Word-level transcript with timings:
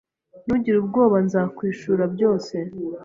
Ntugire 0.43 0.77
ubwoba. 0.79 1.17
Nzakwishura 1.25 2.03
byose. 2.13 2.55